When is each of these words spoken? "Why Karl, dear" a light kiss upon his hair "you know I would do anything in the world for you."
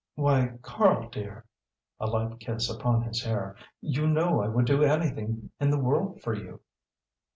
"Why 0.15 0.57
Karl, 0.63 1.09
dear" 1.09 1.45
a 1.99 2.07
light 2.07 2.39
kiss 2.39 2.71
upon 2.71 3.03
his 3.03 3.21
hair 3.23 3.55
"you 3.81 4.07
know 4.07 4.41
I 4.41 4.47
would 4.47 4.65
do 4.65 4.81
anything 4.83 5.51
in 5.59 5.69
the 5.69 5.77
world 5.79 6.23
for 6.23 6.33
you." 6.33 6.59